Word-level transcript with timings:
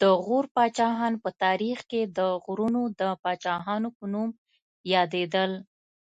د 0.00 0.02
غور 0.24 0.44
پاچاهان 0.54 1.12
په 1.22 1.30
تاریخ 1.42 1.78
کې 1.90 2.02
د 2.18 2.20
غرونو 2.44 2.82
د 3.00 3.02
پاچاهانو 3.22 3.88
په 3.96 4.04
نوم 4.12 4.30
یادېدل 4.92 5.50